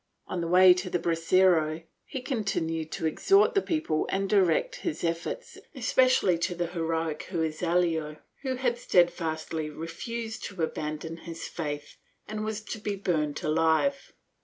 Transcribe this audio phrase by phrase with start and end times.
[0.25, 5.03] On the way to the brasero he continued to exhort the people and directed his
[5.03, 12.43] efforts especially to the heroic Herrezuelo, who had stedfastly refused to abandon his faith and
[12.43, 14.11] was to be burnt alive.